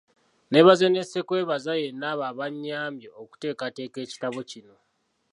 [0.47, 4.75] Nneebaza ne ssekwebaza yenna abo abanyambye okuteekateeka ekitabo kino.